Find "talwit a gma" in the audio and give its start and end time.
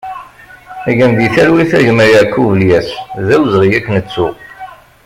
1.35-2.05